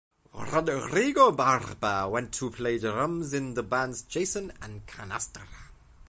Rodrigo 0.51 1.31
Barba 1.31 2.09
went 2.09 2.33
to 2.33 2.49
play 2.49 2.79
drums 2.79 3.35
in 3.35 3.53
the 3.53 3.61
bands 3.61 4.01
Jason 4.01 4.51
and 4.59 4.83
Canastra. 4.87 5.43